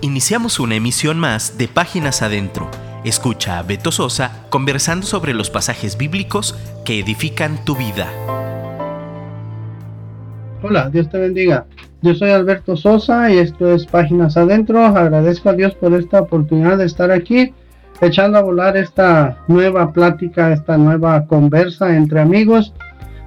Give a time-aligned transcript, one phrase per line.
[0.00, 2.70] Iniciamos una emisión más de Páginas Adentro.
[3.04, 8.06] Escucha a Beto Sosa conversando sobre los pasajes bíblicos que edifican tu vida.
[10.62, 11.66] Hola, Dios te bendiga.
[12.00, 14.84] Yo soy Alberto Sosa y esto es Páginas Adentro.
[14.84, 17.52] Agradezco a Dios por esta oportunidad de estar aquí,
[18.00, 22.72] echando a volar esta nueva plática, esta nueva conversa entre amigos.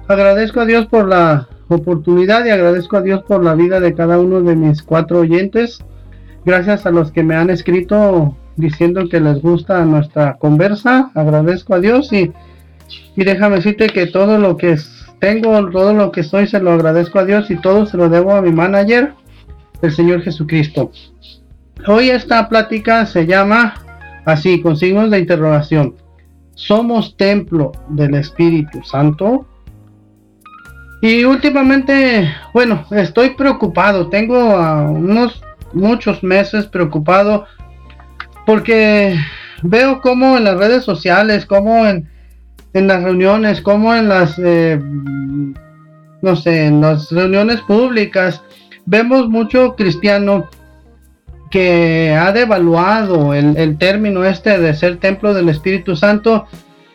[0.08, 4.18] Agradezco a Dios por la oportunidad y agradezco a Dios por la vida de cada
[4.18, 5.84] uno de mis cuatro oyentes.
[6.44, 11.10] Gracias a los que me han escrito diciendo que les gusta nuestra conversa.
[11.14, 12.32] Agradezco a Dios y,
[13.16, 14.76] y déjame decirte que todo lo que
[15.20, 18.34] tengo, todo lo que soy, se lo agradezco a Dios y todo se lo debo
[18.34, 19.14] a mi manager,
[19.80, 20.90] el Señor Jesucristo.
[21.86, 23.74] Hoy esta plática se llama
[24.24, 25.94] así, con signos de interrogación.
[26.54, 29.46] ¿Somos templo del Espíritu Santo?
[31.00, 34.08] Y últimamente, bueno, estoy preocupado.
[34.08, 37.46] Tengo a unos muchos meses preocupado
[38.46, 39.16] porque
[39.62, 42.08] veo como en las redes sociales, como en,
[42.72, 44.80] en las reuniones, como en las, eh,
[46.22, 48.42] no sé, en las reuniones públicas,
[48.86, 50.48] vemos mucho cristiano
[51.50, 56.46] que ha devaluado el, el término este de ser templo del Espíritu Santo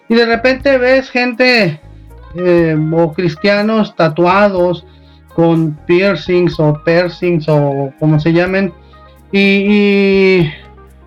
[0.10, 1.80] y de repente ves gente
[2.36, 4.86] eh, o cristianos tatuados
[5.38, 8.74] con piercings o piercings o como se llamen.
[9.32, 10.50] Y,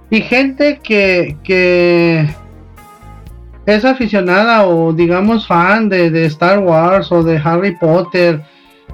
[0.09, 2.29] y, gente que, que
[3.67, 8.41] es aficionada o digamos fan de, de, Star Wars o de Harry Potter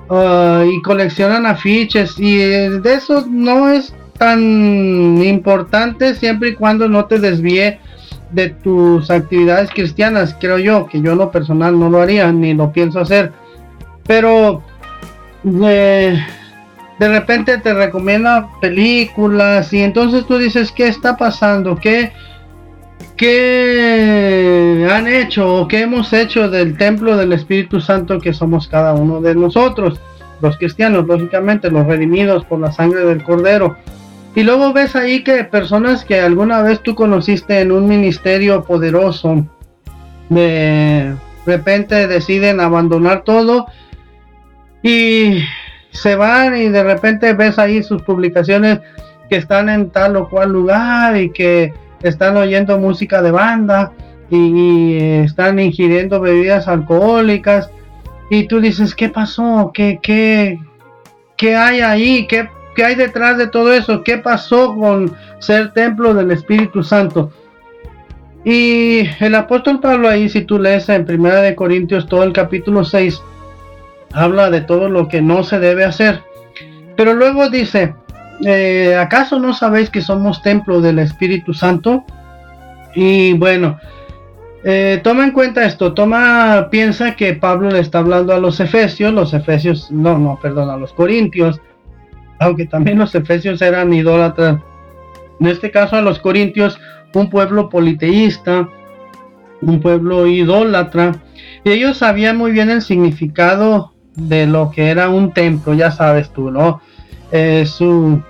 [0.09, 7.05] uh, y coleccionan afiches y de eso no es tan importante siempre y cuando no
[7.05, 7.78] te desvíe
[8.31, 12.73] de tus actividades cristianas creo yo que yo lo personal no lo haría ni lo
[12.73, 13.33] pienso hacer.
[14.06, 14.62] Pero
[15.47, 16.19] de
[16.99, 21.77] repente te recomienda películas y entonces tú dices, ¿qué está pasando?
[21.77, 22.13] ¿Qué,
[23.17, 28.95] qué han hecho o qué hemos hecho del templo del Espíritu Santo que somos cada
[28.95, 30.01] uno de nosotros?
[30.41, 33.77] Los cristianos, lógicamente, los redimidos por la sangre del Cordero.
[34.35, 39.47] Y luego ves ahí que personas que alguna vez tú conociste en un ministerio poderoso,
[40.29, 41.15] de
[41.47, 43.67] repente deciden abandonar todo
[44.87, 45.43] y
[45.91, 48.79] se van y de repente ves ahí sus publicaciones
[49.29, 53.91] que están en tal o cual lugar y que están oyendo música de banda
[54.31, 57.69] y, están ingiriendo bebidas alcohólicas
[58.31, 59.73] y tú dices, ¿qué pasó?
[59.75, 60.61] ¿Qué, qué,
[61.37, 62.27] qué hay ahí?
[62.29, 64.05] ¿Qué, ¿Qué hay detrás de todo eso?
[64.05, 67.33] ¿Qué pasó con ser templo del Espíritu Santo?
[68.45, 72.85] Y el apóstol Pablo ahí, si tú lees en Primera de Corintios todo el capítulo
[72.85, 73.21] 6,
[74.16, 76.22] habla de todo lo que no se debe hacer.
[76.97, 77.94] Pero luego dice,
[78.44, 82.04] eh, ¿acaso no sabéis que somos templo del Espíritu Santo?
[82.94, 83.78] Y bueno,
[84.65, 89.12] eh, toma en cuenta esto, toma, piensa que Pablo le está hablando a los efesios,
[89.12, 91.60] los efesios, no, no, perdón, a los corintios,
[92.41, 94.56] aunque también los efesios eran idólatras.
[95.41, 96.81] En este caso a los corintios,
[97.12, 98.66] un pueblo politeísta,
[99.60, 101.12] un pueblo idólatra,
[101.65, 106.31] y ellos sabían muy bien el significado de lo que era un templo, ya sabes
[106.31, 106.81] tú, ¿no?
[107.31, 108.21] Eh, su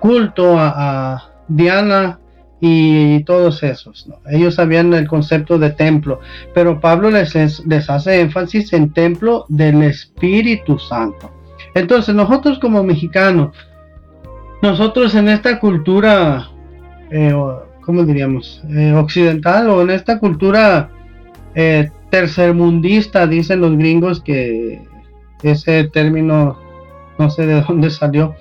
[0.00, 2.18] culto a, Diana
[2.60, 4.08] y, todos esos.
[4.30, 6.20] Ellos sabían el concepto de templo,
[6.54, 7.34] pero Pablo les,
[7.66, 11.30] les hace énfasis en templo del Espíritu Santo.
[11.74, 13.54] Entonces nosotros como mexicanos,
[14.62, 16.48] nosotros en esta cultura,
[17.10, 17.34] eh,
[17.82, 18.62] ¿cómo diríamos?
[18.70, 20.88] Eh, occidental o en esta cultura
[21.54, 24.80] eh, tercermundista, dicen los gringos que
[25.42, 26.56] ese término
[27.18, 28.36] no sé de dónde salió.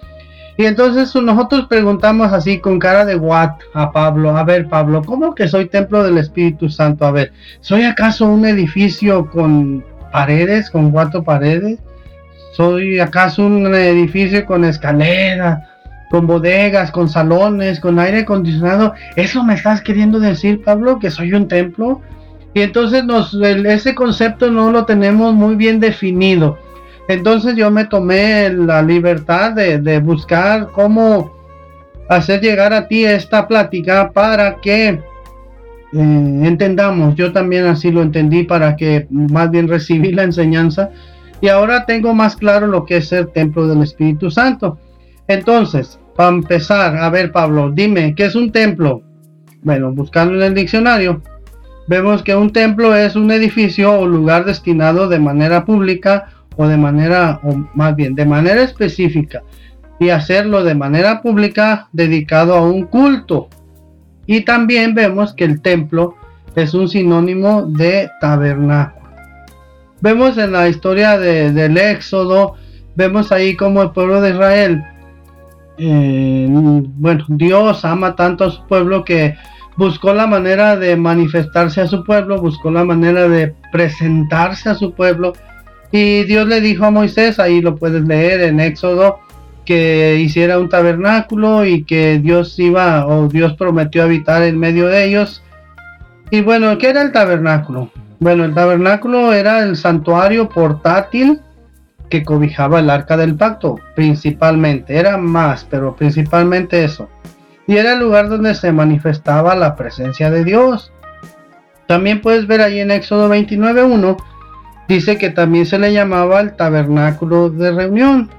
[0.58, 5.34] Y entonces nosotros preguntamos así con cara de what a Pablo, a ver Pablo, ¿cómo
[5.34, 7.04] que soy templo del Espíritu Santo?
[7.04, 11.80] A ver, ¿soy acaso un edificio con paredes, con cuatro paredes?
[12.52, 15.68] ¿Soy acaso un edificio con escalera,
[16.12, 18.94] con bodegas, con salones, con aire acondicionado?
[19.16, 22.04] ¿Eso me estás queriendo decir, Pablo, que soy un templo?
[22.54, 26.58] Y entonces nos, ese concepto no lo tenemos muy bien definido.
[27.08, 31.34] Entonces yo me tomé la libertad de, buscar cómo
[32.10, 35.00] hacer llegar a ti esta plática para que eh,
[35.92, 37.16] entendamos.
[37.16, 40.92] Yo también así lo entendí para que más bien recibí la enseñanza.
[41.42, 44.78] Y ahora tengo más claro lo que es el templo del Espíritu Santo.
[45.28, 49.02] Entonces, para empezar, a ver Pablo, dime, ¿qué es un templo?
[49.62, 51.22] Bueno, buscando en el diccionario
[51.88, 56.78] vemos que un templo es un edificio o lugar destinado de manera pública o de
[56.78, 59.44] manera, o más bien, de manera específica
[60.00, 63.50] y hacerlo de manera pública dedicado a un culto.
[64.26, 66.16] Y también vemos que el templo
[66.56, 69.10] es un sinónimo de tabernáculo.
[70.02, 72.56] Vemos en la historia del Éxodo,
[72.96, 74.84] vemos ahí como el pueblo de Israel,
[75.78, 79.36] eh, bueno, Dios ama tanto a su pueblo que
[79.76, 84.94] buscó la manera de manifestarse a su pueblo, buscó la manera de presentarse a su
[84.94, 85.34] pueblo.
[85.92, 89.20] Y Dios le dijo a Moisés, ahí lo puedes leer en Éxodo,
[89.66, 95.06] que hiciera un tabernáculo y que Dios iba o Dios prometió habitar en medio de
[95.06, 95.44] ellos.
[96.32, 97.92] Y bueno, ¿qué era el tabernáculo?
[98.20, 101.42] Bueno, el tabernáculo era el santuario portátil
[102.10, 104.96] que cobijaba el arca del pacto, principalmente.
[104.96, 107.10] Era más, pero principalmente eso.
[107.68, 110.92] Y era el lugar donde se manifestaba la presencia de Dios.
[111.88, 114.18] También puedes ver ahí en Éxodo 29.1,
[114.88, 118.30] dice que también se le llamaba el tabernáculo de reunión.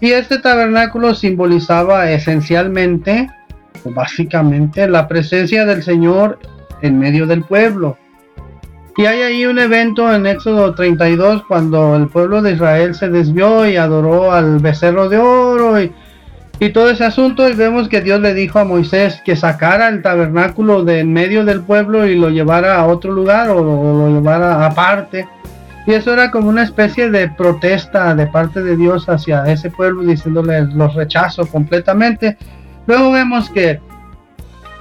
[0.00, 3.28] Y este tabernáculo simbolizaba esencialmente,
[3.84, 6.38] o básicamente, la presencia del Señor
[6.82, 7.96] en medio del pueblo.
[8.96, 13.64] Y hay ahí un evento en Éxodo 32 cuando el pueblo de Israel se desvió
[13.68, 15.78] y adoró al becerro de oro
[16.70, 20.84] todo ese asunto y vemos que Dios le dijo a Moisés que sacara el tabernáculo
[20.84, 25.28] de en medio del pueblo y lo llevara a otro lugar o lo llevara aparte.
[25.86, 30.02] Y eso era como una especie de protesta de parte de Dios hacia ese pueblo,
[30.02, 32.36] diciéndole los rechazo completamente.
[32.86, 33.80] Luego vemos que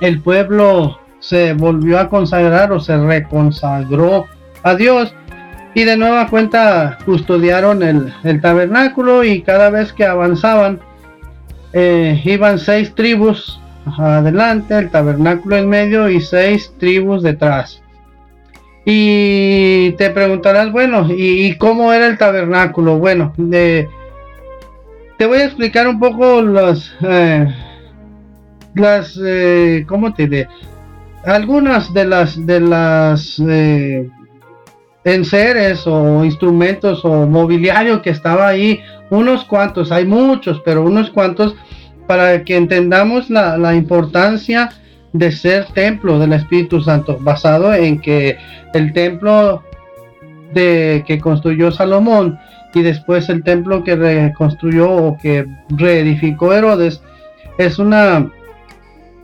[0.01, 4.25] el pueblo se volvió a consagrar o se reconsagró
[4.63, 5.13] a Dios.
[5.73, 10.79] Y de nueva cuenta custodiaron el, tabernáculo y cada vez que avanzaban
[11.79, 13.59] eh, iban seis tribus
[13.99, 17.83] adelante, el tabernáculo en medio y seis tribus detrás.
[18.83, 22.97] Y te preguntarás, bueno, ¿y, cómo era el tabernáculo?
[22.97, 23.87] Bueno, te
[25.19, 27.45] voy a explicar un poco los, eh,
[28.73, 30.47] las, eh, ¿cómo te diré?
[31.25, 33.39] Algunas de las, de las
[35.03, 41.55] enseres o instrumentos o mobiliario que estaba ahí, unos cuantos, hay muchos, pero unos cuantos,
[42.07, 44.71] para que entendamos la, la importancia
[45.13, 48.37] de ser templo del Espíritu Santo, basado en que
[48.73, 49.63] el templo
[50.53, 52.39] de que construyó Salomón
[52.73, 57.01] y después el templo que reconstruyó o que reedificó Herodes
[57.57, 58.29] es una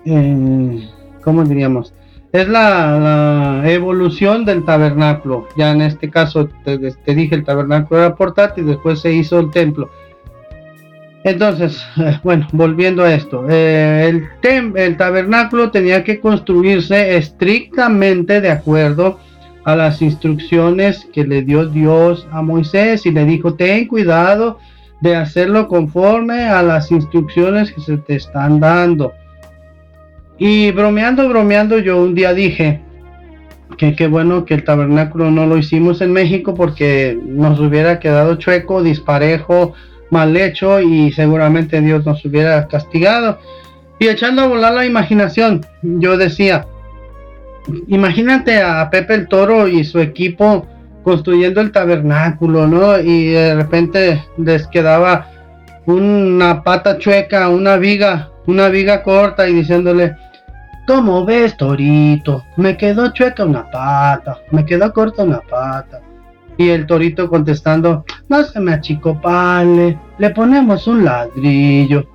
[0.05, 0.89] eh,
[1.23, 1.93] ¿cómo diríamos?
[2.33, 5.47] Es la, evolución del tabernáculo.
[5.55, 6.79] Ya en este caso te,
[7.13, 9.91] dije el tabernáculo era portátil, después se hizo el templo.
[11.23, 11.85] Entonces,
[12.23, 19.19] bueno, volviendo a esto, eh, el, el tabernáculo tenía que construirse estrictamente de acuerdo
[19.63, 24.57] a las instrucciones que le dio Dios a Moisés y le dijo, ten cuidado
[25.01, 29.13] de hacerlo conforme a las instrucciones que se te están dando.
[30.37, 32.81] Y bromeando, bromeando, yo un día dije
[33.77, 38.35] que qué bueno que el tabernáculo no lo hicimos en México porque nos hubiera quedado
[38.35, 39.73] chueco, disparejo,
[40.09, 43.39] mal hecho y seguramente Dios nos hubiera castigado.
[43.99, 46.67] Y echando a volar la imaginación, yo decía,
[47.87, 50.67] imagínate a Pepe el Toro y su equipo
[51.03, 52.99] construyendo el tabernáculo, ¿no?
[52.99, 55.27] Y de repente les quedaba
[55.85, 60.15] una pata chueca, una viga, una viga corta y diciéndole,
[60.87, 62.43] ¿cómo ves, Torito?
[62.57, 66.01] Me quedó chueca una pata, me quedó corta una pata.
[66.55, 72.07] Y el torito contestando, no se me achicopale, le ponemos un ladrillo.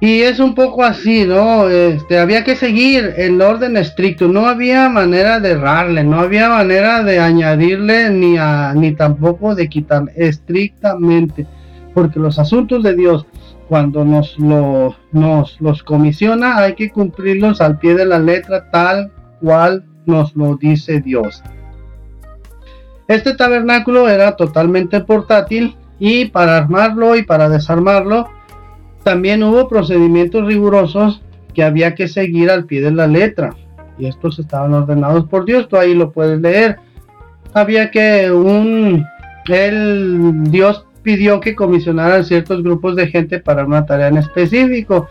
[0.00, 1.68] Y es un poco así, ¿no?
[1.68, 7.02] Este, había que seguir el orden estricto, no había manera de errarle, no había manera
[7.02, 11.46] de añadirle ni, a, ni tampoco de quitarle, estrictamente,
[11.94, 13.26] porque los asuntos de Dios
[13.68, 19.12] cuando nos, lo, nos los comisiona, hay que cumplirlos al pie de la letra tal
[19.40, 21.42] cual nos lo dice Dios.
[23.08, 28.28] Este tabernáculo era totalmente portátil y para armarlo y para desarmarlo
[29.02, 31.22] también hubo procedimientos rigurosos
[31.54, 33.54] que había que seguir al pie de la letra.
[33.98, 36.78] Y estos estaban ordenados por Dios, tú ahí lo puedes leer.
[37.54, 39.04] Había que un
[39.48, 45.08] el Dios pidió que comisionaran ciertos grupos de gente para una tarea en específico.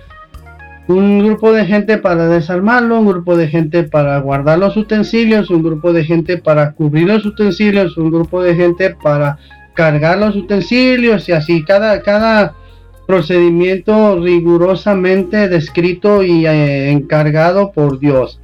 [0.87, 5.63] Un grupo de gente para desarmarlo, un grupo de gente para guardar los utensilios, un
[5.63, 9.39] grupo de gente para cubrir los utensilios, un grupo de gente para
[9.73, 12.53] cargar los utensilios y así cada, cada
[13.07, 18.39] procedimiento rigurosamente descrito y eh, encargado por Dios.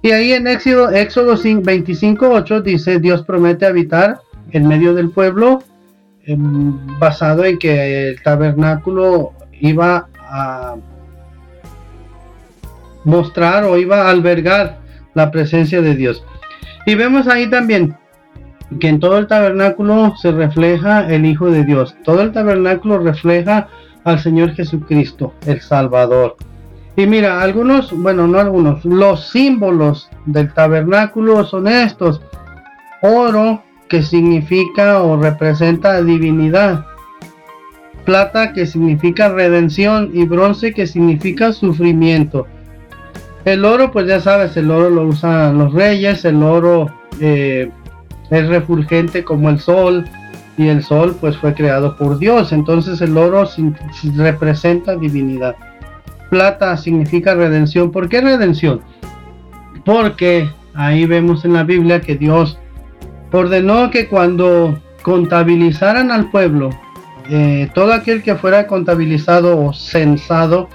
[0.00, 5.62] Y ahí en Éxodo, Éxodo 25.8 dice, Dios promete habitar en medio del pueblo
[6.36, 10.76] basado en que el tabernáculo iba a
[13.04, 14.78] mostrar o iba a albergar
[15.14, 16.24] la presencia de Dios.
[16.86, 17.96] Y vemos ahí también
[18.80, 21.96] que en todo el tabernáculo se refleja el Hijo de Dios.
[22.04, 23.68] Todo el tabernáculo refleja
[24.04, 26.36] al Señor Jesucristo, el Salvador.
[26.96, 32.20] Y mira, algunos, bueno, no algunos, los símbolos del tabernáculo son estos.
[33.02, 36.84] Oro, que significa o representa divinidad.
[38.04, 40.10] Plata, que significa redención.
[40.12, 42.46] Y bronce, que significa sufrimiento.
[43.44, 46.24] El oro, pues ya sabes, el oro lo usan los reyes.
[46.24, 47.70] El oro eh,
[48.30, 50.04] es refulgente como el sol.
[50.56, 52.52] Y el sol, pues fue creado por Dios.
[52.52, 53.48] Entonces el oro
[54.16, 55.54] representa divinidad.
[56.30, 57.90] Plata significa redención.
[57.90, 58.80] ¿Por qué redención?
[59.84, 62.58] Porque ahí vemos en la Biblia que Dios
[63.32, 66.70] ordenó que cuando contabilizaran al pueblo,
[67.30, 70.68] eh, todo aquel que fuera contabilizado o censado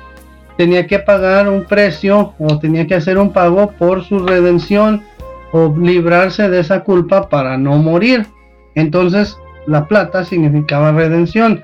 [0.57, 5.03] tenía que pagar un precio o tenía que hacer un pago por su redención
[5.51, 8.27] o librarse de esa culpa para no morir.
[8.75, 11.63] Entonces la plata significaba redención.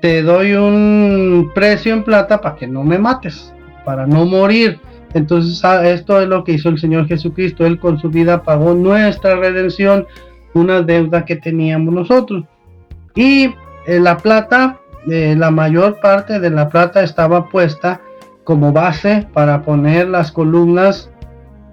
[0.00, 3.52] Te doy un precio en plata para que no me mates,
[3.84, 4.80] para no morir.
[5.14, 7.64] Entonces ah, esto es lo que hizo el Señor Jesucristo.
[7.64, 10.06] Él con su vida pagó nuestra redención,
[10.52, 12.44] una deuda que teníamos nosotros.
[13.14, 13.54] Y
[13.86, 18.00] eh, la plata, eh, la mayor parte de la plata estaba puesta
[18.42, 21.10] como base para poner las columnas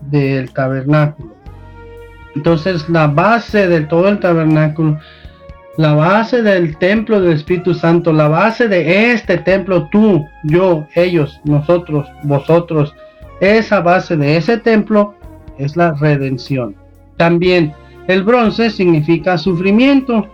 [0.10, 1.36] del tabernáculo.
[2.36, 5.00] Entonces la base de todo el tabernáculo,
[5.78, 11.42] la base del templo del Espíritu Santo, la base de este templo, tú, yo, ellos,
[11.44, 12.94] nosotros, vosotros,
[13.42, 15.16] esa base de ese templo
[15.58, 16.76] es la redención.
[17.18, 17.74] También
[18.08, 20.28] el bronce significa sufrimiento.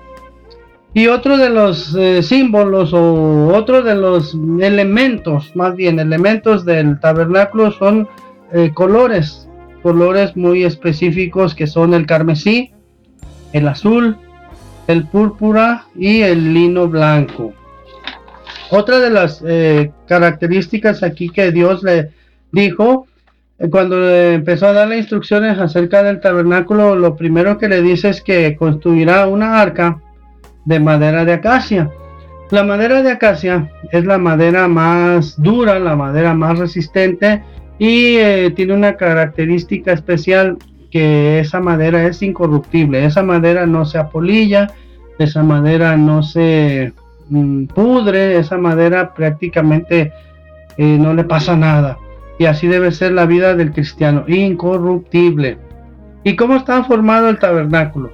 [0.94, 7.00] Y otro de los eh, símbolos o otro de los elementos, más bien elementos del
[7.00, 8.08] tabernáculo son
[8.52, 9.48] eh, colores,
[9.84, 12.72] colores muy específicos que son el carmesí,
[13.54, 14.18] el azul,
[14.88, 17.54] el púrpura y el lino blanco.
[18.72, 22.12] Otra de las eh, características aquí que Dios le
[22.52, 23.08] dijo,
[23.60, 28.22] eh, cuando empezó a darle instrucciones acerca del tabernáculo, lo primero que le dice es
[28.22, 30.02] que construirá una arca
[30.66, 31.90] de madera de acacia.
[32.50, 37.44] La madera de acacia es la madera más dura, la madera más resistente
[37.78, 40.58] y eh, tiene una característica especial
[40.90, 43.06] que esa madera es incorruptible.
[43.06, 44.72] Esa madera no se apolilla,
[45.20, 46.94] esa madera no se
[47.30, 50.14] mm, pudre, esa madera prácticamente
[50.78, 51.98] eh, no le pasa nada.
[52.40, 55.58] Y así debe ser la vida del cristiano, incorruptible.
[56.24, 58.12] ¿Y cómo estaba formado el tabernáculo?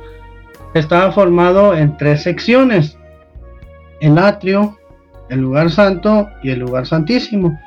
[0.74, 2.98] Estaba formado en tres secciones.
[4.00, 4.78] El atrio,
[5.30, 7.58] el lugar santo y el lugar santísimo.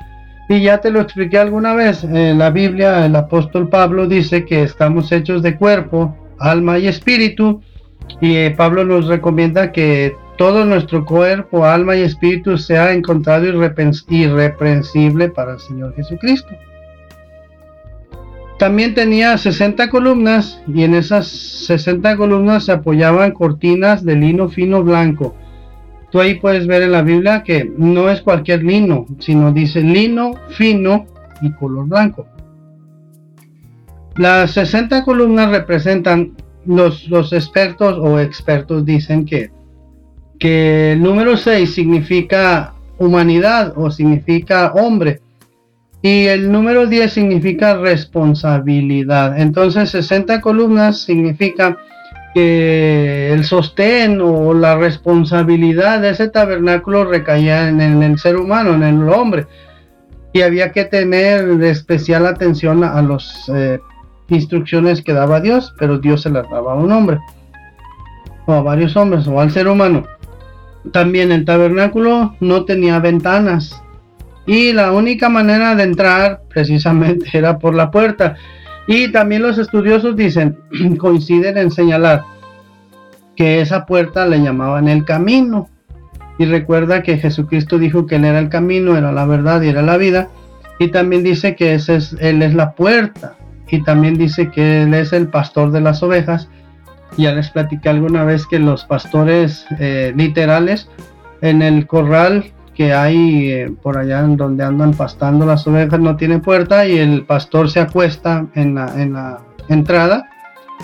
[0.49, 2.03] Y ya te lo expliqué alguna vez.
[2.03, 7.61] En la Biblia el apóstol Pablo dice que estamos hechos de cuerpo, alma y espíritu.
[8.21, 15.29] Y eh, Pablo nos recomienda que todo nuestro cuerpo, alma y espíritu sea encontrado irreprensible
[15.29, 16.49] para el Señor Jesucristo.
[18.59, 24.83] También tenía 60 columnas y en esas 60 columnas se apoyaban cortinas de lino fino
[24.83, 25.35] blanco.
[26.11, 30.33] Tú ahí puedes ver en la Biblia que no es cualquier lino, sino dice lino
[30.49, 31.05] fino
[31.41, 32.25] y color blanco.
[34.15, 36.33] Las 60 columnas representan
[36.65, 39.51] los, los expertos o expertos dicen que
[40.39, 45.21] que el número 6 significa humanidad o significa hombre.
[46.01, 49.39] Y el número 10 significa responsabilidad.
[49.39, 51.77] Entonces 60 columnas significa
[52.33, 58.83] que el sostén o la responsabilidad de ese tabernáculo recaía en, el ser humano, en
[58.83, 59.47] el hombre.
[60.33, 63.79] Y había que tener especial atención a, las eh,
[64.29, 67.17] instrucciones que daba Dios, pero Dios se las daba a un hombre,
[68.45, 70.05] o a varios hombres, o al ser humano.
[70.91, 73.81] También el tabernáculo no tenía ventanas
[74.47, 78.35] y la única manera de entrar precisamente era por la puerta.
[78.87, 80.57] Y también los estudiosos dicen,
[80.97, 82.23] coinciden en señalar
[83.35, 85.69] que esa puerta le llamaban el camino.
[86.39, 89.81] Y recuerda que Jesucristo dijo que Él era el camino, era la verdad y era
[89.81, 90.29] la vida.
[90.79, 93.35] Y también dice que ese es, Él es la puerta.
[93.69, 96.47] Y también dice que Él es el pastor de las ovejas
[97.15, 100.89] ya les platicé alguna vez que los pastores eh, literales
[101.41, 106.15] en el corral que hay eh, por allá en donde andan pastando las ovejas no
[106.15, 110.29] tiene puerta y el pastor se acuesta en la, en la entrada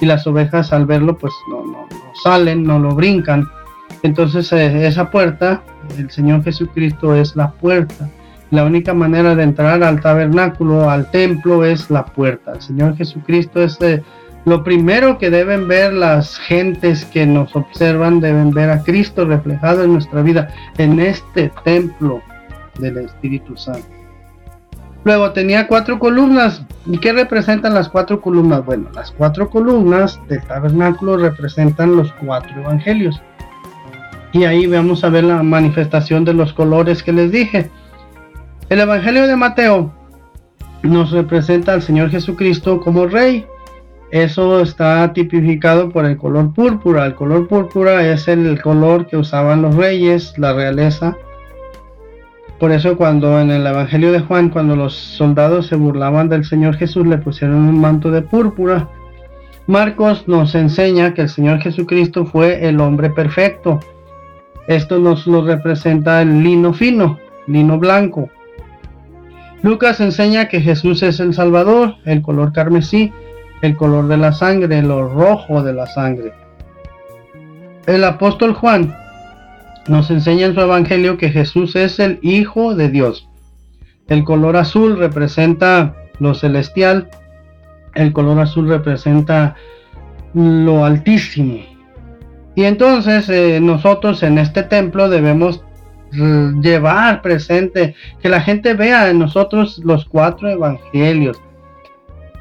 [0.02, 3.48] y las ovejas al verlo pues no, no, no, salen, no lo brincan.
[4.02, 5.64] Entonces eh, esa puerta,
[5.98, 8.10] el Señor Jesucristo es la puerta.
[8.52, 12.54] La única manera de entrar al tabernáculo, al templo, es la puerta.
[12.54, 14.04] El Señor Jesucristo es eh,
[14.46, 19.84] lo primero que deben ver las gentes que nos observan, deben ver a Cristo reflejado
[19.84, 22.22] en nuestra vida, en este templo
[22.80, 23.88] del Espíritu Santo.
[25.06, 26.64] Luego tenía cuatro columnas.
[26.86, 28.66] ¿Y qué representan las cuatro columnas?
[28.66, 33.22] Bueno, las cuatro columnas del tabernáculo representan los cuatro evangelios.
[34.32, 37.70] Y ahí vamos a ver la manifestación de los colores que les dije.
[38.70, 39.94] El evangelio de Mateo
[40.82, 43.46] nos representa al Señor Jesucristo como rey.
[44.14, 47.06] Eso está tipificado por el color púrpura.
[47.06, 51.18] El color púrpura es el color que usaban los reyes, la realeza
[52.64, 56.78] por eso cuando en el Evangelio de Juan, cuando los soldados se burlaban del Señor
[56.78, 58.88] Jesús, le pusieron un manto de púrpura.
[59.68, 63.82] Marcos nos enseña que el Señor Jesucristo fue el hombre perfecto.
[64.68, 68.30] Esto nos lo representa el lino fino, lino blanco.
[69.62, 73.12] Lucas enseña que Jesús es el Salvador, el color carmesí,
[73.64, 76.34] el color de la sangre, lo rojo de la sangre.
[77.88, 78.94] El apóstol Juan
[79.88, 83.30] nos enseña en su evangelio que Jesús es el Hijo de Dios.
[84.10, 87.10] El color azul representa lo celestial,
[87.96, 89.56] el color azul representa
[90.34, 91.60] lo altísimo.
[92.56, 95.64] Y entonces eh, nosotros en este templo debemos
[96.12, 101.42] llevar presente, que la gente vea en nosotros los cuatro evangelios,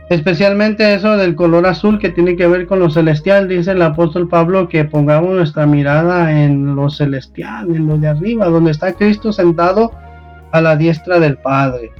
[0.09, 4.28] Especialmente eso del color azul que tiene que ver con lo celestial, dice el apóstol
[4.28, 9.32] Pablo que pongamos nuestra mirada en lo celestial, en lo de arriba, donde está Cristo
[9.32, 9.92] sentado
[10.50, 11.92] a la diestra del Padre.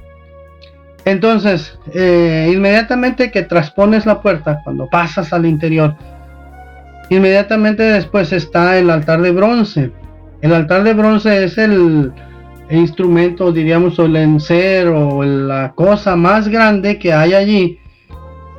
[1.05, 5.95] Entonces, eh, inmediatamente que traspones la puerta, cuando pasas al interior,
[7.09, 9.91] inmediatamente después está el altar de bronce.
[10.41, 12.13] El altar de bronce es el,
[12.69, 17.79] instrumento, diríamos, o el encer o la cosa más grande que hay allí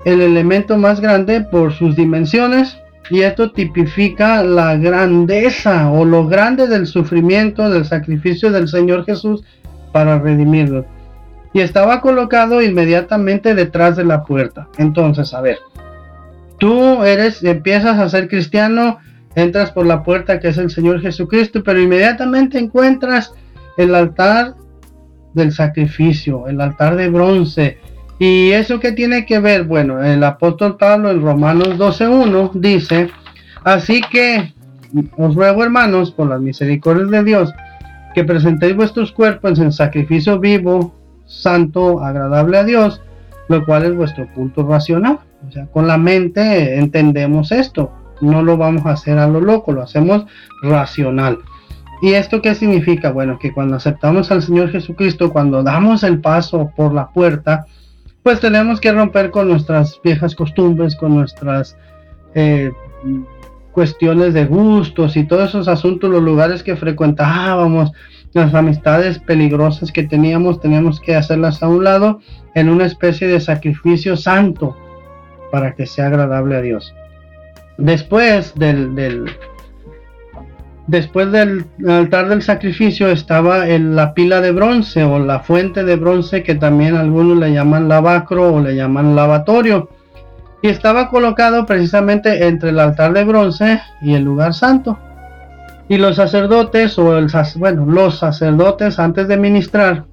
[0.04, 2.78] el elemento más grande por sus dimensiones
[3.10, 9.44] y esto tipifica la grandeza o lo grande del sufrimiento, del sacrificio del Señor Jesús
[9.92, 10.86] para redimirlo.
[11.52, 14.68] Y estaba colocado inmediatamente detrás de la puerta.
[14.78, 15.58] Entonces, a ver,
[16.58, 18.98] tú eres, empiezas a ser cristiano,
[19.34, 23.32] entras por la puerta que es el Señor Jesucristo, pero inmediatamente encuentras
[23.76, 24.54] el altar
[25.34, 27.78] del sacrificio, el altar de bronce,
[28.18, 29.64] ¿Y eso qué tiene que ver?
[29.64, 33.10] Bueno, el apóstol Pablo en Romanos 12.1 dice,
[33.64, 34.52] así que
[35.16, 37.52] os ruego hermanos, por las misericordias de Dios,
[38.14, 40.94] que presentéis vuestros cuerpos en sacrificio vivo,
[41.26, 43.00] santo, agradable a Dios,
[43.48, 45.18] lo cual es vuestro culto racional.
[45.46, 49.72] O sea, con la mente entendemos esto, no lo vamos a hacer a lo loco,
[49.72, 50.24] lo hacemos
[50.62, 51.38] racional.
[52.00, 53.10] ¿Y esto qué significa?
[53.10, 57.66] Bueno, que cuando aceptamos al Señor Jesucristo, cuando damos el paso por la puerta,
[58.24, 61.76] pues tenemos que romper con nuestras viejas costumbres, con nuestras
[62.34, 62.72] eh,
[63.70, 67.92] cuestiones de gustos y todos esos asuntos, los lugares que frecuentábamos,
[68.32, 72.20] las amistades peligrosas que teníamos, tenemos que hacerlas a un lado
[72.54, 74.74] en una especie de sacrificio santo
[75.52, 76.94] para que sea agradable a Dios.
[77.76, 79.26] Después del, del
[80.86, 85.96] Después del altar del sacrificio estaba en la pila de bronce o la fuente de
[85.96, 89.88] bronce que también algunos le llaman lavacro o le llaman lavatorio.
[90.62, 94.98] Y estaba colocado precisamente entre el altar de bronce y el lugar santo.
[95.88, 100.04] Y los sacerdotes o el bueno, los sacerdotes antes de ministrar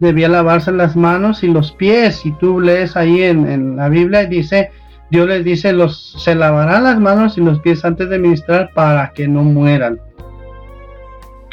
[0.00, 2.24] debía lavarse las manos y los pies.
[2.24, 4.70] Y tú lees ahí en, en la Biblia y dice,
[5.10, 9.12] Dios les dice, los, se lavarán las manos y los pies antes de ministrar para
[9.12, 10.00] que no mueran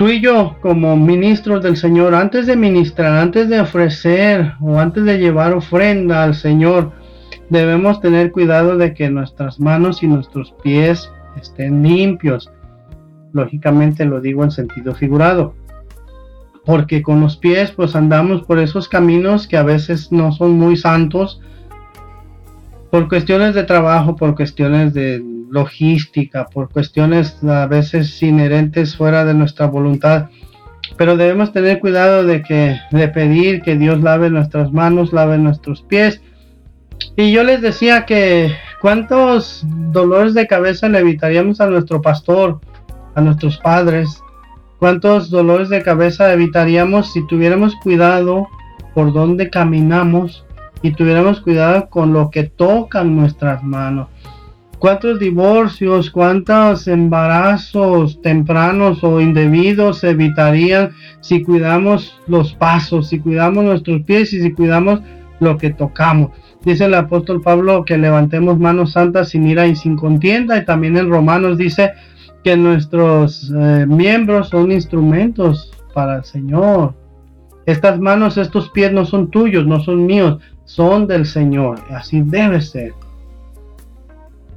[0.02, 5.06] tú y yo como ministros del Señor, antes de ministrar, antes de ofrecer o antes
[5.06, 6.92] de llevar ofrenda al Señor,
[7.52, 12.52] debemos tener cuidado de que nuestras manos y nuestros pies estén limpios.
[13.32, 15.54] Lógicamente lo digo en sentido figurado.
[16.66, 20.78] Porque con los pies pues andamos por esos caminos que a veces no son muy
[20.78, 21.42] santos.
[22.92, 29.34] Por cuestiones de trabajo, por cuestiones de logística, por cuestiones a veces inherentes fuera de
[29.34, 30.30] nuestra voluntad.
[30.98, 35.82] Pero debemos tener cuidado de que de pedir que Dios lave nuestras manos, lave nuestros
[35.84, 36.22] pies.
[37.16, 38.52] Y yo les decía que
[38.82, 42.60] cuántos dolores de cabeza le evitaríamos a nuestro pastor,
[43.16, 44.22] a nuestros padres,
[44.80, 48.48] cuántos dolores de cabeza evitaríamos si tuviéramos cuidado
[48.94, 50.46] por dónde caminamos
[50.82, 54.08] y tuviéramos cuidado con lo que tocan nuestras manos.
[54.80, 63.64] ¿Cuántos divorcios, cuántos embarazos tempranos o indebidos se evitarían si cuidamos los pasos, si cuidamos
[63.64, 65.02] nuestros pies y si cuidamos
[65.40, 66.32] lo que tocamos?
[66.66, 70.58] Dice el apóstol Pablo que levantemos manos santas sin ira y sin contienda.
[70.58, 71.92] Y también en Romanos dice
[72.44, 76.96] que nuestros eh, miembros son instrumentos para el Señor.
[77.66, 81.80] Estas manos, estos pies no son tuyos, no son míos, son del Señor.
[81.90, 82.94] Así debe ser.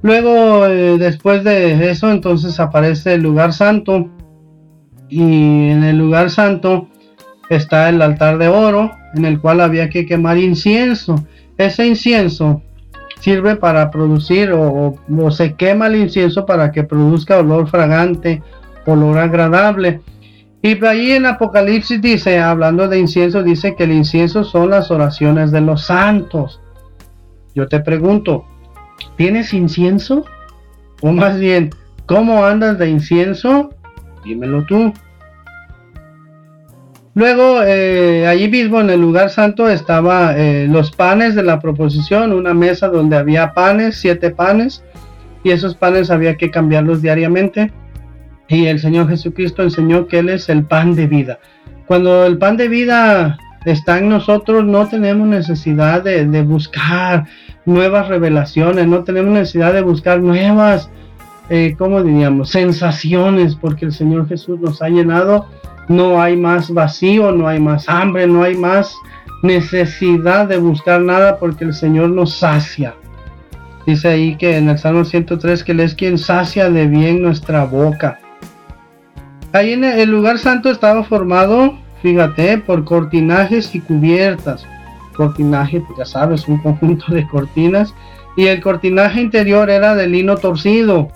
[0.02, 4.08] Luego, eh, después de eso, entonces aparece el lugar santo.
[5.08, 5.22] Y
[5.70, 6.88] en el lugar santo
[7.48, 11.24] está el altar de oro, en el cual había que quemar incienso.
[11.56, 12.62] Ese incienso
[13.20, 14.96] sirve para producir o,
[15.30, 18.42] se quema el incienso para que produzca olor fragante,
[18.86, 20.00] olor agradable.
[20.64, 25.50] Y ahí en Apocalipsis dice, hablando de incienso, dice que el incienso son las oraciones
[25.50, 26.58] de los santos.
[27.54, 28.46] Yo te pregunto,
[29.18, 30.24] ¿tienes incienso?
[31.02, 31.68] O más bien,
[32.06, 33.74] ¿cómo andas de incienso?
[34.24, 34.94] Dímelo tú.
[37.12, 42.32] Luego, eh, allí mismo en el lugar santo estaba eh, los panes de la proposición,
[42.32, 44.82] una mesa donde había panes, siete panes,
[45.42, 47.70] y esos panes había que cambiarlos diariamente.
[48.48, 51.38] Y el Señor Jesucristo enseñó que Él es el pan de vida.
[51.86, 57.26] Cuando el pan de vida está en nosotros, no tenemos necesidad de, buscar
[57.64, 60.90] nuevas revelaciones, no tenemos necesidad de buscar nuevas,
[61.48, 65.46] eh, ¿cómo diríamos?, sensaciones, porque el Señor Jesús nos ha llenado
[65.88, 68.96] no hay más vacío, no hay más hambre, no hay más
[69.42, 72.94] necesidad de buscar nada porque el Señor nos sacia.
[73.86, 77.64] Dice ahí que en el Salmo 103 que Él es quien sacia de bien nuestra
[77.64, 78.18] boca.
[79.54, 84.66] Ahí en el lugar santo estaba formado, fíjate, por cortinajes y cubiertas.
[85.16, 87.94] Cortinaje, pues ya sabes, un conjunto de cortinas.
[88.36, 91.08] Y el cortinaje interior era de lino torcido,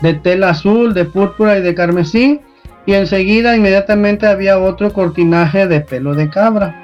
[0.00, 2.40] de tela azul, de púrpura y de carmesí
[2.86, 6.78] y enseguida inmediatamente había otro cortinaje de pelo de cabra.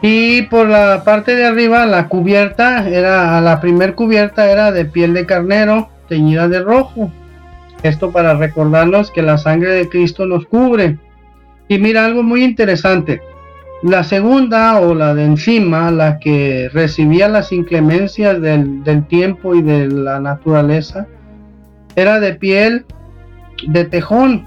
[0.00, 5.14] Y por la parte de arriba la cubierta era la primer cubierta era de piel
[5.14, 7.10] de carnero teñida de rojo.
[7.82, 10.98] Esto para recordarnos que la sangre de Cristo nos cubre.
[11.68, 13.20] Y mira algo muy interesante.
[13.82, 19.62] La segunda o la de encima, la que recibía las inclemencias del, del tiempo y
[19.62, 21.06] de la naturaleza,
[21.94, 22.84] era de piel
[23.66, 24.46] de tejón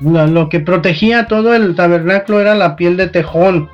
[0.00, 3.68] lo, que protegía todo el tabernáculo era la piel de tejón.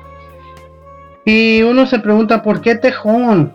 [1.25, 3.53] Y uno se pregunta, ¿por qué tejón?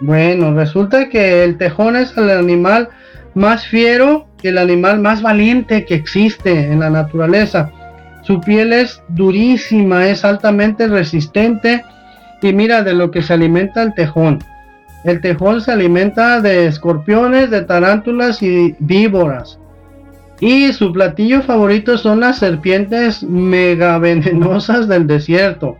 [0.00, 2.88] Bueno, resulta que el tejón es el animal
[3.34, 7.70] más fiero y el animal más valiente que existe en la naturaleza.
[8.22, 11.84] Su piel es durísima, es altamente resistente.
[12.42, 14.38] Y mira de lo que se alimenta el tejón.
[15.04, 19.58] El tejón se alimenta de escorpiones, de tarántulas y víboras.
[20.40, 25.76] Y su platillo favorito son las serpientes mega venenosas del desierto.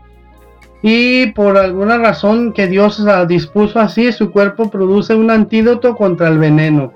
[0.82, 6.28] Y por alguna razón que Dios la dispuso así, su cuerpo produce un antídoto contra
[6.28, 6.92] el veneno.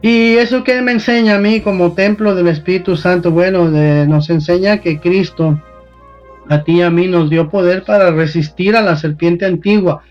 [0.00, 4.78] Y eso que me enseña a mí como templo del Espíritu Santo, bueno, nos enseña
[4.78, 5.60] que Cristo
[6.48, 10.02] a ti y a mí nos dio poder para resistir a la serpiente antigua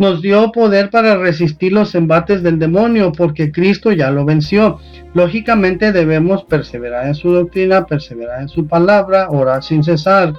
[0.00, 4.78] nos dio poder para resistir los embates del demonio, porque Cristo ya lo venció.
[5.12, 10.32] Lógicamente debemos perseverar en su doctrina, perseverar en su palabra, orar sin cesar,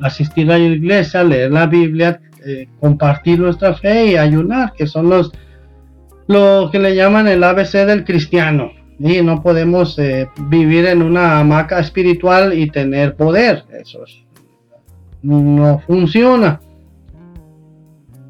[0.00, 5.10] asistir a la iglesia, leer la Biblia, eh, compartir nuestra fe y ayunar, que son
[5.10, 5.32] los
[6.26, 8.72] lo que le llaman el ABC del cristiano.
[8.98, 13.64] Y no podemos eh, vivir en una hamaca espiritual y tener poder.
[13.72, 14.04] Eso
[15.22, 16.60] no funciona.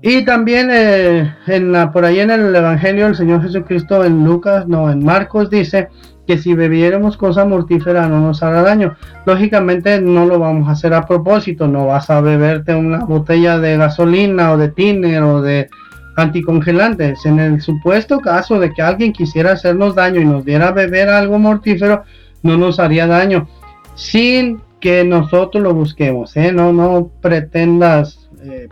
[0.04, 4.66] Y también eh, en la, por ahí en el Evangelio el Señor Jesucristo en Lucas,
[4.66, 5.88] no, en Marcos dice
[6.26, 8.96] que si bebiéramos cosa mortífera no nos hará daño.
[9.26, 13.76] Lógicamente no lo vamos a hacer a propósito, no vas a beberte una botella de
[13.76, 15.68] gasolina o de tiner o de
[16.16, 17.24] anticongelantes.
[17.26, 21.08] En el supuesto caso de que alguien quisiera hacernos daño y nos diera a beber
[21.08, 22.04] algo mortífero,
[22.42, 23.48] no nos haría daño
[23.94, 26.36] sin que nosotros lo busquemos.
[26.36, 26.52] ¿eh?
[26.52, 28.68] No, no pretendas eh,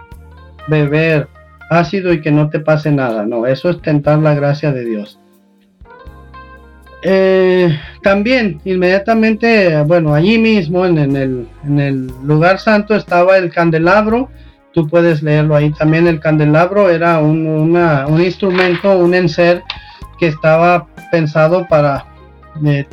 [0.69, 1.29] beber
[1.71, 3.25] ácido y que no te pase nada.
[3.25, 5.19] No, eso es tentar la gracia de Dios.
[7.03, 14.29] Eh, también inmediatamente, bueno, allí mismo en, el, en, el, lugar santo estaba el candelabro.
[14.73, 16.07] Tú puedes leerlo ahí también.
[16.07, 19.63] El candelabro era un, un instrumento, un enser
[20.19, 22.07] que estaba pensado para
[22.65, 22.87] eh,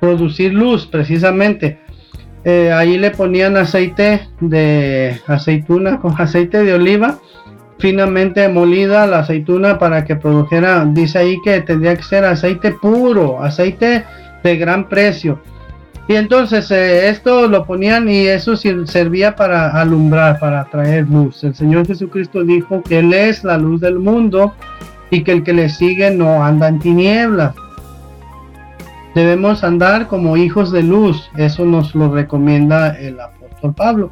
[0.00, 1.78] producir luz precisamente.
[2.44, 7.18] eh, ahí le ponían aceite de aceituna con aceite de oliva
[7.78, 13.42] finamente molida la aceituna para que produjera, dice ahí que tendría que ser aceite puro,
[13.42, 14.04] aceite
[14.42, 15.40] de gran precio.
[16.08, 21.44] Y entonces eh, esto lo ponían y eso servía para alumbrar, para traer luz.
[21.44, 24.54] El Señor Jesucristo dijo que Él es la luz del mundo
[25.10, 27.54] y que el que le sigue no anda en tinieblas.
[29.14, 31.30] Debemos andar como hijos de luz.
[31.36, 34.10] Eso nos lo recomienda el apóstol Pablo.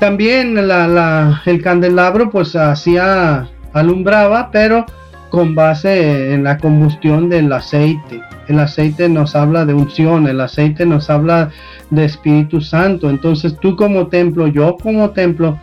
[0.00, 4.86] También el candelabro pues hacía, alumbraba, pero
[5.30, 8.20] con base en la combustión del aceite.
[8.48, 11.50] El aceite nos habla de unción, el aceite nos habla
[11.90, 13.08] de Espíritu Santo.
[13.08, 15.58] Entonces tú como templo, yo como templo,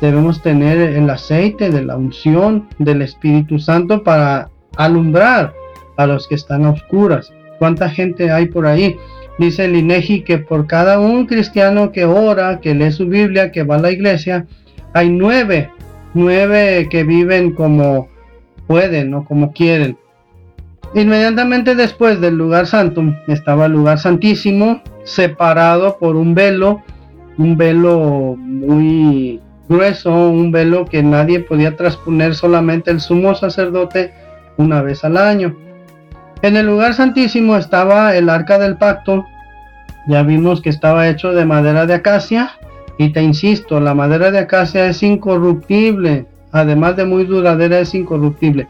[0.00, 5.52] debemos tener el aceite de la unción del Espíritu Santo para alumbrar
[5.96, 7.32] a los que están a oscuras.
[7.58, 8.96] ¿Cuánta gente hay por ahí?
[9.38, 13.62] Dice el INEGI que por cada un cristiano que ora, que lee su Biblia, que
[13.62, 14.46] va a la iglesia,
[14.94, 15.70] hay nueve,
[16.14, 18.08] nueve que viven como
[18.66, 19.96] pueden o como quieren.
[20.94, 26.82] Inmediatamente después del lugar santo estaba el lugar santísimo, separado por un velo,
[27.36, 34.12] un velo muy grueso, un velo que nadie podía transponer, solamente el sumo sacerdote
[34.56, 35.54] una vez al año.
[36.40, 39.26] En el lugar santísimo estaba el arca del pacto.
[40.06, 42.52] Ya vimos que estaba hecho de madera de acacia.
[42.96, 46.26] Y te insisto, la madera de acacia es incorruptible.
[46.52, 48.68] Además de muy duradera, es incorruptible.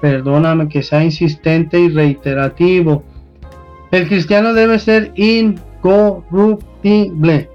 [0.00, 3.04] Perdóname que sea insistente y reiterativo.
[3.90, 7.50] El cristiano debe ser incorruptible.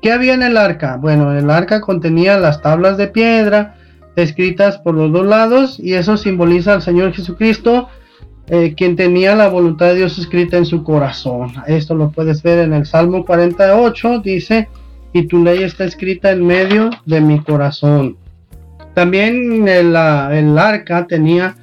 [0.00, 0.96] ¿Qué había en el arca?
[0.96, 3.74] Bueno, el arca contenía las tablas de piedra
[4.16, 7.88] escritas por los dos lados y eso simboliza al Señor Jesucristo
[8.48, 11.52] eh, quien tenía la voluntad de Dios escrita en su corazón.
[11.66, 14.68] Esto lo puedes ver en el Salmo 48, dice,
[15.12, 18.16] y tu ley está escrita en medio de mi corazón.
[18.94, 21.56] También el, el arca tenía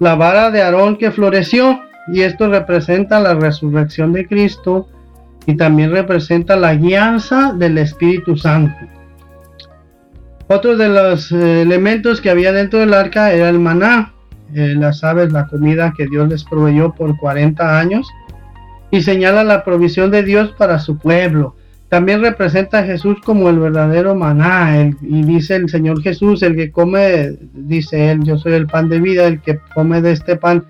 [0.00, 1.80] la vara de Aarón que floreció,
[2.12, 4.88] y esto representa la resurrección de Cristo
[5.46, 8.74] y también representa la guianza del Espíritu Santo.
[10.48, 14.14] Otro de los eh, elementos que había dentro del arca era el maná,
[14.52, 18.08] eh, las aves, la comida que Dios les proveyó por 40 años
[18.90, 21.54] y señala la provisión de Dios para su pueblo.
[21.90, 24.92] También representa a Jesús como el verdadero maná.
[25.02, 29.00] y dice el Señor Jesús, el que come, dice él, yo soy el pan de
[29.00, 30.64] vida, el que come de este pan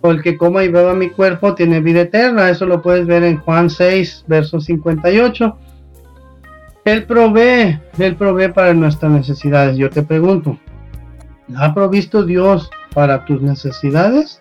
[0.00, 2.48] o el que coma y beba mi cuerpo tiene vida eterna.
[2.48, 5.58] Eso lo puedes ver en Juan 6, verso 58.
[6.86, 9.76] Él provee, Él provee para nuestras necesidades.
[9.76, 10.58] Yo te pregunto,
[11.56, 14.40] ¿ha provisto Dios para tus necesidades?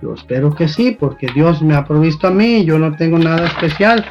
[0.00, 3.46] Yo espero que sí, porque Dios me ha provisto a mí, yo no tengo nada
[3.46, 4.04] especial.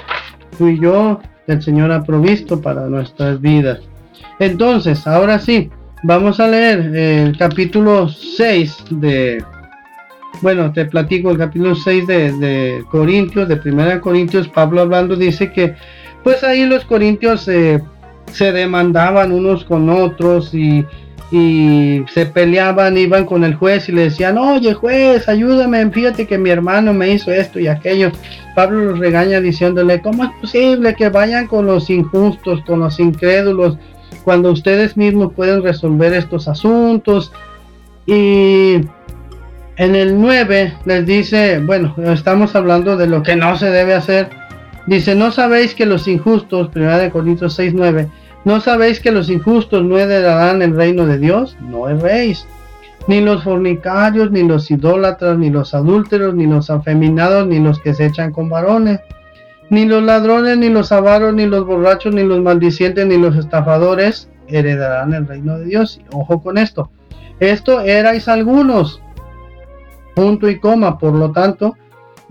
[0.58, 3.80] Tú y yo, el Señor ha provisto para nuestras vidas.
[4.40, 5.70] Entonces, ahora sí,
[6.04, 9.44] vamos a leer el capítulo 6 de,
[10.42, 15.52] bueno, te platico el capítulo 6 de, de Corintios, de Primera Corintios, Pablo hablando dice
[15.52, 15.76] que,
[16.24, 20.86] pues ahí los corintios se demandaban unos con otros y
[21.32, 26.38] y se peleaban, iban con el juez y le decían, oye juez, ayúdame, fíjate que
[26.38, 28.12] mi hermano me hizo esto y aquello.
[28.54, 33.78] Pablo los regaña diciéndole, ¿cómo es posible que vayan con los injustos, con los incrédulos,
[34.26, 37.32] cuando ustedes mismos pueden resolver estos asuntos?
[38.06, 38.82] Y
[39.78, 44.30] en el 9 les dice, bueno, estamos hablando de lo que no se debe hacer.
[44.86, 48.10] Dice, ¿no sabéis que los injustos, 1 Corintios 6, 9,
[48.44, 51.58] ¿No sabéis que los injustos no heredarán el reino de Dios?
[51.62, 52.48] No erréis.
[53.08, 57.94] Ni los fornicarios, ni los idólatras, ni los adúlteros, ni los afeminados, ni los que
[57.94, 59.00] se echan con varones,
[59.70, 64.30] ni los ladrones, ni los avaros, ni los borrachos, ni los maldicientes, ni los estafadores
[64.48, 66.02] heredarán el reino de Dios.
[66.12, 66.92] Ojo con esto.
[67.40, 69.02] Esto erais algunos.
[70.16, 70.98] Punto y coma.
[70.98, 71.76] Por lo tanto,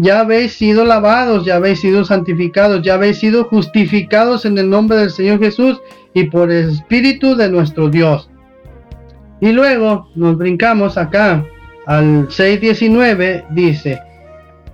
[0.00, 4.98] ya habéis sido lavados, ya habéis sido santificados, ya habéis sido justificados en el nombre
[4.98, 5.80] del Señor Jesús
[6.14, 8.30] y por el Espíritu de nuestro Dios.
[9.40, 11.44] Y luego nos brincamos acá
[11.86, 13.98] al 6.19, dice,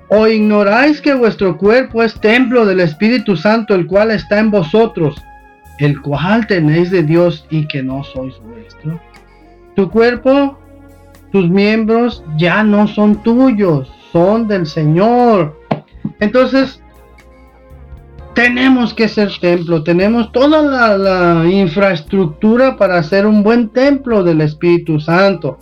[0.08, 5.16] ¿o ignoráis que vuestro cuerpo es templo del Espíritu Santo, el cual está en vosotros,
[5.78, 9.00] el cual tenéis de Dios y que no sois vuestro?
[9.74, 10.58] Tu cuerpo,
[11.32, 15.60] tus miembros ya no son tuyos, del Señor.
[16.20, 16.82] Entonces,
[18.34, 25.00] tenemos que ser templo, tenemos toda la, infraestructura para ser un buen templo del Espíritu
[25.00, 25.58] Santo.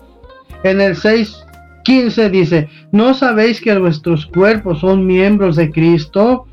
[0.62, 6.46] En el 6.15 dice, ¿no sabéis que vuestros cuerpos son miembros de Cristo?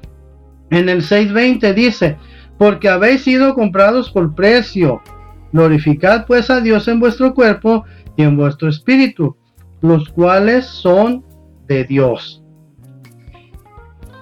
[0.71, 2.17] En el 6.20 dice,
[2.57, 5.01] porque habéis sido comprados por precio.
[5.51, 7.83] Glorificad pues a Dios en vuestro cuerpo
[8.15, 9.35] y en vuestro espíritu,
[9.81, 11.23] los cuales son
[11.71, 12.43] de Dios.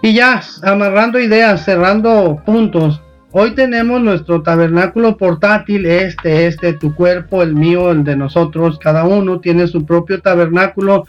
[0.02, 7.44] Y ya, amarrando ideas, cerrando puntos, hoy tenemos nuestro tabernáculo portátil, este, este, tu cuerpo,
[7.44, 11.06] el mío, el de nosotros, cada uno tiene su propio tabernáculo,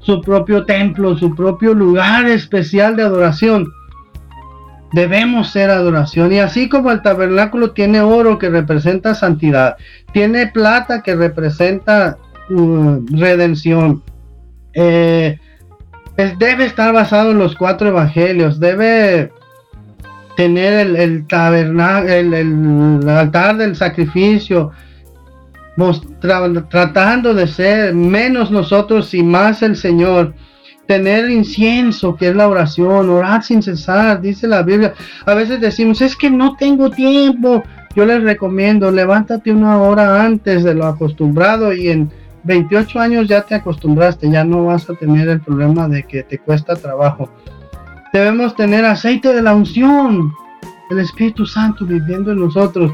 [0.00, 3.66] su propio templo, su propio lugar especial de adoración.
[4.92, 6.32] Debemos ser adoración.
[6.32, 9.76] Y así como el tabernáculo tiene oro que representa santidad,
[10.12, 12.18] tiene plata que representa
[12.50, 14.02] uh, redención,
[14.74, 15.38] eh,
[16.16, 19.32] debe estar basado en los cuatro evangelios, debe
[20.36, 24.70] tener el, tabernáculo, el, altar del sacrificio,
[26.70, 30.34] tratando de ser menos nosotros y más el Señor.
[30.86, 34.92] Tener incienso, que es la oración, orar sin cesar, dice la Biblia.
[35.24, 37.62] A veces decimos, es que no tengo tiempo.
[37.96, 42.10] Yo les recomiendo, levántate una hora antes de lo acostumbrado y en
[42.44, 46.38] 28 años ya te acostumbraste, ya no vas a tener el problema de que te
[46.38, 47.30] cuesta trabajo.
[48.12, 50.32] Debemos tener aceite de la unción,
[50.90, 52.92] el Espíritu Santo viviendo en nosotros.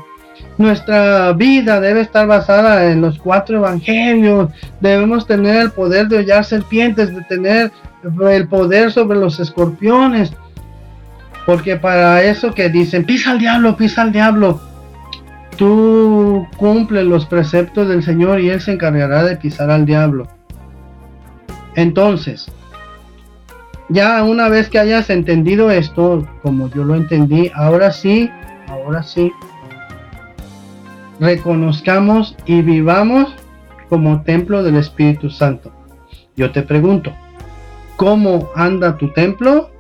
[0.57, 4.51] Nuestra vida debe estar basada en los cuatro evangelios.
[4.81, 7.73] Debemos tener el poder de hollar serpientes, de tener
[8.31, 10.33] el poder sobre los escorpiones.
[11.45, 14.61] Porque para eso que dicen, pisa al diablo, pisa al diablo
[15.61, 20.27] tú cumples los preceptos del Señor y Él se encargará de pisar al diablo.
[21.75, 22.51] Entonces,
[23.91, 28.31] ya una vez que hayas entendido esto, como yo lo entendí, ahora sí,
[28.69, 29.31] ahora sí,
[31.21, 33.35] reconozcamos y vivamos
[33.91, 35.71] como templo del Espíritu Santo.
[36.37, 37.13] Yo te pregunto,
[37.97, 39.71] ¿cómo anda tu templo?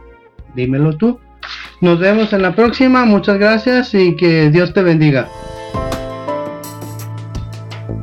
[0.54, 1.18] Dímelo tú.
[1.80, 5.26] Nos vemos en la próxima, muchas gracias y que Dios te bendiga.